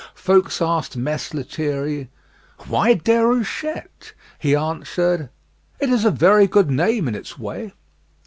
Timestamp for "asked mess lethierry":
0.63-2.09